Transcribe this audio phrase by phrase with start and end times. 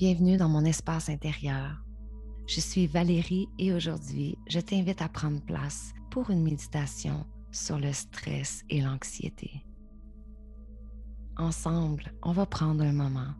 [0.00, 1.84] Bienvenue dans mon espace intérieur.
[2.46, 7.92] Je suis Valérie et aujourd'hui, je t'invite à prendre place pour une méditation sur le
[7.92, 9.62] stress et l'anxiété.
[11.36, 13.34] Ensemble, on va prendre un moment,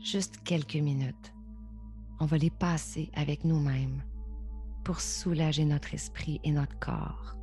[0.00, 1.34] juste quelques minutes.
[2.20, 4.00] On va les passer avec nous-mêmes
[4.84, 7.36] pour soulager notre esprit et notre corps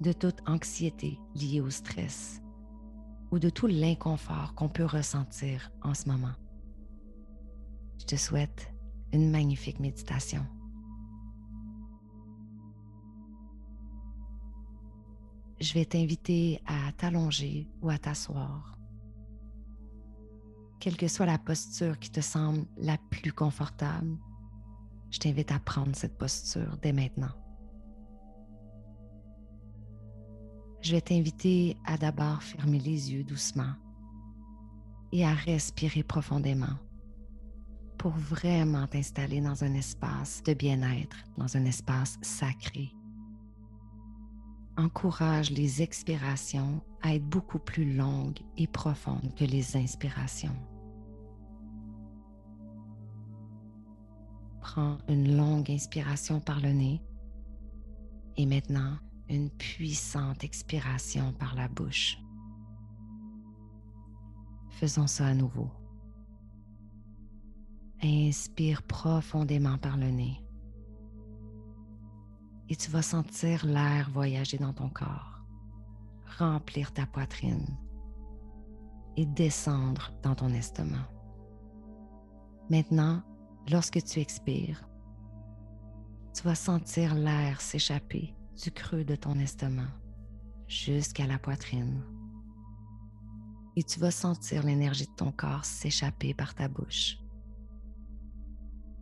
[0.00, 2.40] de toute anxiété liée au stress
[3.32, 6.34] ou de tout l'inconfort qu'on peut ressentir en ce moment.
[7.98, 8.72] Je te souhaite
[9.12, 10.44] une magnifique méditation.
[15.60, 18.76] Je vais t'inviter à t'allonger ou à t'asseoir.
[20.80, 24.18] Quelle que soit la posture qui te semble la plus confortable,
[25.10, 27.32] je t'invite à prendre cette posture dès maintenant.
[30.82, 33.72] Je vais t'inviter à d'abord fermer les yeux doucement
[35.12, 36.76] et à respirer profondément
[37.98, 42.92] pour vraiment t'installer dans un espace de bien-être, dans un espace sacré.
[44.76, 50.56] Encourage les expirations à être beaucoup plus longues et profondes que les inspirations.
[54.60, 57.02] Prends une longue inspiration par le nez
[58.36, 62.18] et maintenant une puissante expiration par la bouche.
[64.70, 65.70] Faisons ça à nouveau.
[68.06, 70.38] Inspire profondément par le nez.
[72.68, 75.40] Et tu vas sentir l'air voyager dans ton corps,
[76.38, 77.66] remplir ta poitrine
[79.16, 81.08] et descendre dans ton estomac.
[82.68, 83.22] Maintenant,
[83.70, 84.86] lorsque tu expires,
[86.34, 89.92] tu vas sentir l'air s'échapper du creux de ton estomac
[90.68, 92.02] jusqu'à la poitrine.
[93.76, 97.23] Et tu vas sentir l'énergie de ton corps s'échapper par ta bouche.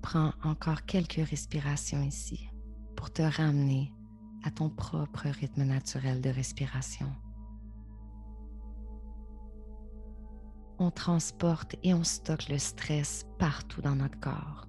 [0.03, 2.49] Prends encore quelques respirations ici
[2.97, 3.93] pour te ramener
[4.43, 7.07] à ton propre rythme naturel de respiration.
[10.79, 14.67] On transporte et on stocke le stress partout dans notre corps.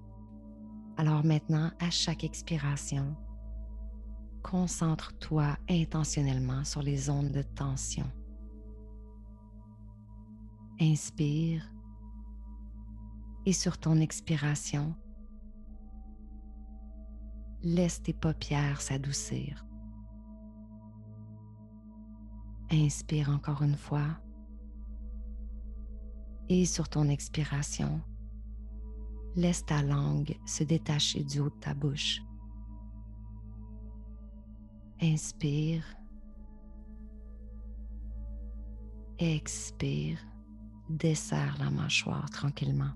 [0.96, 3.16] Alors maintenant, à chaque expiration,
[4.44, 8.06] concentre-toi intentionnellement sur les zones de tension.
[10.80, 11.68] Inspire
[13.46, 14.94] et sur ton expiration,
[17.64, 19.64] laisse tes paupières s'adoucir.
[22.70, 24.20] Inspire encore une fois
[26.48, 28.02] et sur ton expiration,
[29.34, 32.20] laisse ta langue se détacher du haut de ta bouche.
[35.00, 35.84] Inspire.
[39.18, 40.18] Expire.
[40.90, 42.92] Desserre la mâchoire tranquillement.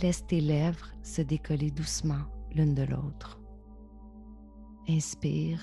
[0.00, 2.22] Laisse tes lèvres se décoller doucement
[2.52, 3.40] l'une de l'autre.
[4.88, 5.60] Inspire.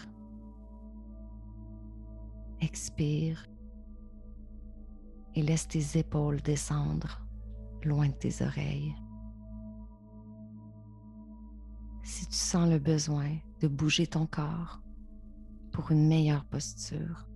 [2.60, 3.48] Expire.
[5.36, 7.26] Et laisse tes épaules descendre
[7.84, 8.94] loin de tes oreilles.
[12.04, 14.82] Si tu sens le besoin de bouger ton corps
[15.72, 17.28] pour une meilleure posture,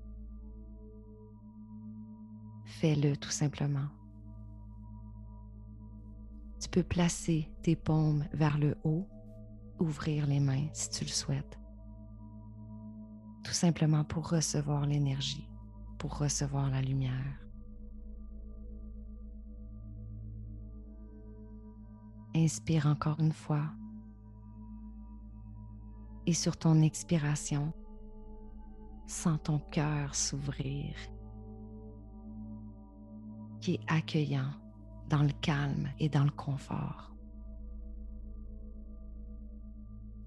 [2.66, 3.88] fais-le tout simplement.
[6.59, 9.08] Tu peux placer tes paumes vers le haut,
[9.80, 11.58] ouvrir les mains si tu le souhaites.
[13.44, 15.50] Tout simplement pour recevoir l'énergie,
[15.97, 17.40] pour recevoir la lumière.
[22.36, 23.72] Inspire encore une fois
[26.26, 27.74] et sur ton expiration,
[29.08, 30.94] sens ton cœur s'ouvrir,
[33.62, 34.52] qui est accueillant
[35.09, 37.16] dans le calme et dans le confort.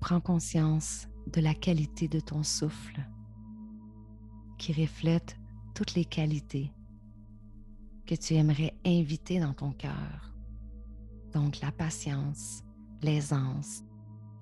[0.00, 3.00] Prends conscience de la qualité de ton souffle
[4.58, 5.36] qui reflète
[5.74, 6.72] toutes les qualités
[8.06, 10.34] que tu aimerais inviter dans ton cœur.
[11.32, 12.62] Donc la patience,
[13.00, 13.84] l'aisance,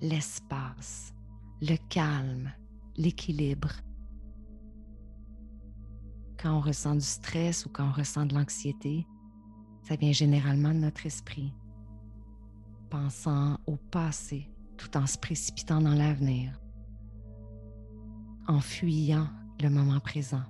[0.01, 1.13] l'espace,
[1.61, 2.51] le calme,
[2.97, 3.71] l'équilibre.
[6.39, 9.07] Quand on ressent du stress ou quand on ressent de l'anxiété,
[9.83, 11.53] ça vient généralement de notre esprit,
[12.89, 16.59] pensant au passé tout en se précipitant dans l'avenir,
[18.49, 19.29] en fuyant
[19.61, 20.43] le moment présent.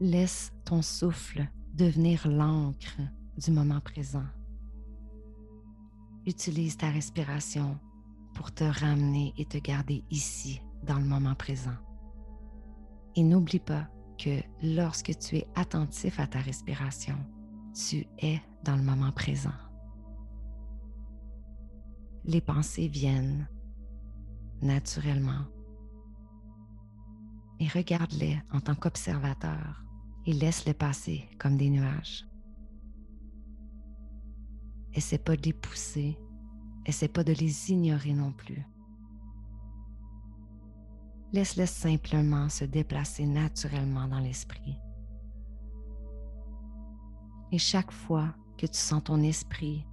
[0.00, 3.00] Laisse ton souffle devenir l'encre
[3.38, 4.26] du moment présent.
[6.26, 7.78] Utilise ta respiration
[8.34, 11.76] pour te ramener et te garder ici, dans le moment présent.
[13.14, 17.16] Et n'oublie pas que lorsque tu es attentif à ta respiration,
[17.74, 19.54] tu es dans le moment présent.
[22.24, 23.48] Les pensées viennent
[24.62, 25.44] naturellement
[27.60, 29.84] et regarde-les en tant qu'observateur
[30.26, 32.26] et laisse-les passer comme des nuages.
[34.92, 36.18] Essaie pas de les pousser,
[36.84, 38.66] essaie pas de les ignorer non plus.
[41.36, 44.80] Laisse-les simplement se déplacer naturellement dans l'esprit.
[47.52, 49.86] Et chaque fois que tu sens ton esprit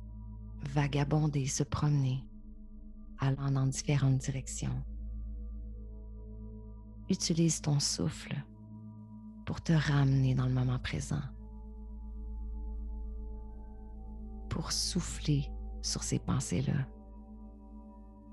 [0.73, 2.25] vagabonder, se promener,
[3.19, 4.85] allant dans différentes directions,
[7.09, 8.41] utilise ton souffle
[9.45, 11.23] pour te ramener dans le moment présent,
[14.49, 15.51] pour souffler
[15.81, 16.87] sur ces pensées-là,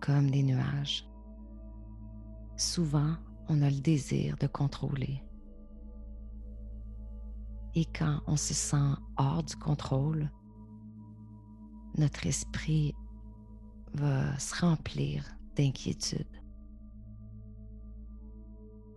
[0.00, 1.09] comme des nuages.
[2.60, 3.16] Souvent,
[3.48, 5.22] on a le désir de contrôler.
[7.74, 10.30] Et quand on se sent hors du contrôle,
[11.96, 12.94] notre esprit
[13.94, 15.24] va se remplir
[15.56, 16.28] d'inquiétude.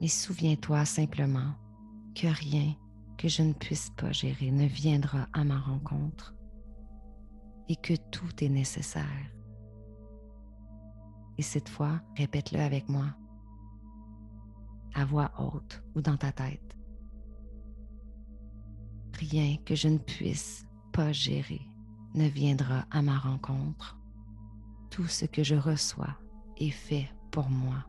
[0.02, 1.56] Mais souviens-toi simplement
[2.16, 2.76] que rien
[3.18, 6.36] que je ne puisse pas gérer ne viendra à ma rencontre
[7.70, 9.32] et que tout est nécessaire.
[11.38, 13.16] Et cette fois, répète-le avec moi,
[14.94, 16.78] à voix haute ou dans ta tête.
[19.20, 21.62] Rien que je ne puisse pas gérer
[22.14, 23.98] ne viendra à ma rencontre.
[24.90, 26.16] Tout ce que je reçois
[26.58, 27.86] est fait pour moi.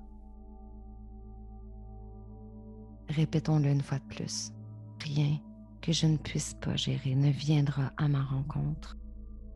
[3.09, 4.53] Répétons-le une fois de plus.
[5.01, 5.39] Rien
[5.83, 8.97] que je ne puisse pas gérer ne viendra à ma rencontre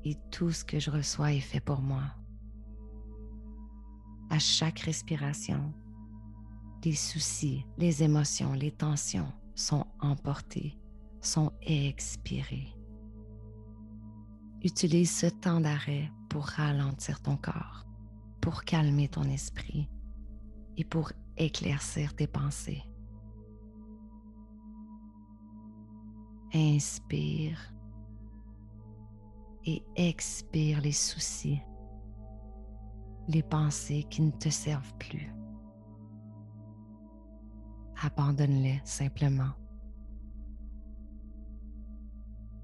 [0.04, 2.02] et tout ce que je reçois est fait pour moi.
[4.30, 5.72] À chaque respiration,
[6.84, 10.78] les soucis, les émotions, les tensions sont emportés,
[11.20, 12.68] sont expirés.
[14.62, 17.86] Utilise ce temps d'arrêt pour ralentir ton corps,
[18.40, 19.88] pour calmer ton esprit
[20.76, 22.82] et pour éclaircir tes pensées.
[26.54, 27.58] Inspire
[29.64, 31.60] et expire les soucis,
[33.28, 35.30] les pensées qui ne te servent plus.
[38.00, 39.52] Abandonne-les simplement.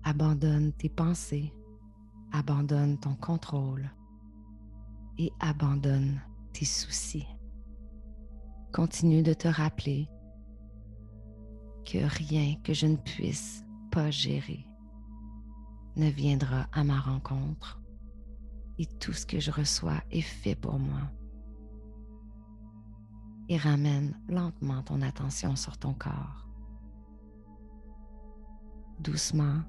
[0.05, 1.53] Abandonne tes pensées,
[2.33, 3.91] abandonne ton contrôle
[5.19, 6.21] et abandonne
[6.53, 7.27] tes soucis.
[8.73, 10.09] Continue de te rappeler
[11.85, 14.67] que rien que je ne puisse pas gérer
[15.97, 17.81] ne viendra à ma rencontre
[18.79, 21.01] et tout ce que je reçois est fait pour moi.
[23.49, 26.47] Et ramène lentement ton attention sur ton corps.
[29.01, 29.61] Doucement,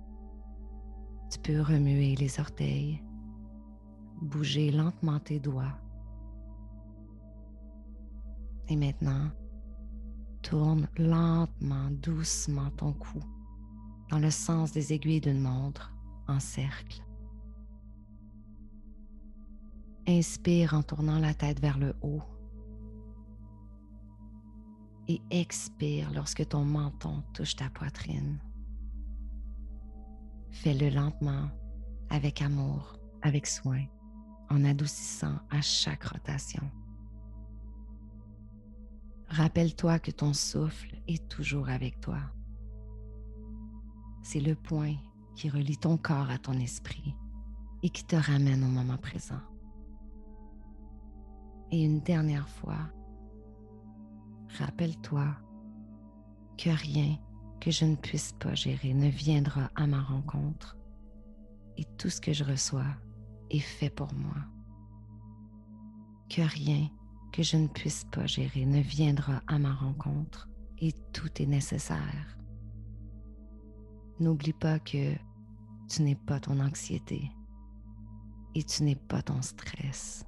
[1.30, 3.04] tu peux remuer les orteils,
[4.22, 5.77] bouger lentement tes doigts.
[8.69, 9.30] Et maintenant,
[10.42, 13.19] tourne lentement, doucement ton cou
[14.10, 15.94] dans le sens des aiguilles d'une montre
[16.27, 17.01] en cercle.
[20.07, 22.22] Inspire en tournant la tête vers le haut
[25.07, 28.39] et expire lorsque ton menton touche ta poitrine.
[30.51, 31.50] Fais-le lentement,
[32.09, 33.83] avec amour, avec soin,
[34.50, 36.63] en adoucissant à chaque rotation.
[39.27, 42.19] Rappelle-toi que ton souffle est toujours avec toi
[44.25, 44.95] c'est le point
[45.35, 47.13] qui relie ton corps à ton esprit
[47.83, 49.39] et qui te ramène au moment présent.
[51.71, 52.89] Et une dernière fois,
[54.57, 55.27] rappelle-toi
[56.57, 57.17] que rien
[57.59, 60.77] que je ne puisse pas gérer ne viendra à ma rencontre
[61.77, 62.95] et tout ce que je reçois
[63.50, 64.38] est fait pour moi.
[66.29, 66.89] Que rien
[67.31, 72.38] que je ne puisse pas gérer ne viendra à ma rencontre et tout est nécessaire
[74.19, 75.13] N'oublie pas que
[75.89, 77.29] tu n'es pas ton anxiété
[78.55, 80.25] et tu n'es pas ton stress.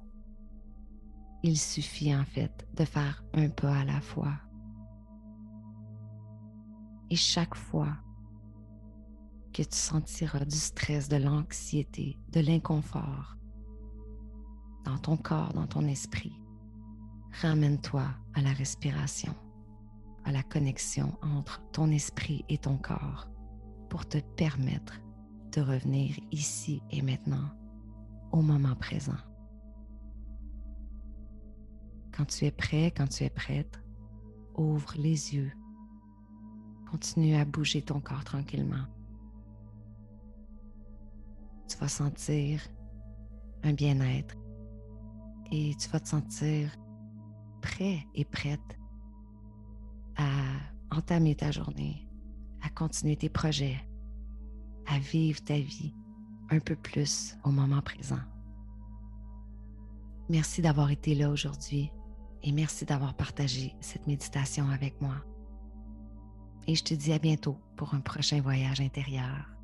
[1.42, 4.34] Il suffit en fait de faire un pas à la fois.
[7.10, 7.96] Et chaque fois
[9.52, 13.36] que tu sentiras du stress, de l'anxiété, de l'inconfort
[14.84, 16.32] dans ton corps, dans ton esprit,
[17.40, 18.04] ramène-toi
[18.34, 19.34] à la respiration,
[20.24, 23.28] à la connexion entre ton esprit et ton corps
[23.88, 25.00] pour te permettre
[25.52, 27.50] de revenir ici et maintenant,
[28.32, 29.16] au moment présent.
[32.18, 33.80] Quand tu es prêt, quand tu es prête,
[34.56, 35.52] ouvre les yeux
[36.90, 38.86] Continue à bouger ton corps tranquillement.
[41.68, 42.60] Tu vas sentir
[43.62, 44.34] un bien-être
[45.52, 46.74] et tu vas te sentir
[47.60, 48.78] prêt et prête
[50.16, 50.26] à
[50.90, 52.08] entamer ta journée,
[52.62, 53.78] à continuer tes projets,
[54.86, 55.94] à vivre ta vie
[56.50, 58.18] un peu plus au moment présent.
[60.28, 61.92] Merci d'avoir été là aujourd'hui
[62.42, 65.16] et merci d'avoir partagé cette méditation avec moi.
[66.66, 69.57] Et je te dis à bientôt pour un prochain voyage intérieur.